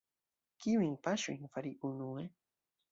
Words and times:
Kiujn 0.63 0.95
paŝojn 1.09 1.47
fari 1.55 1.77
unue? 1.93 2.27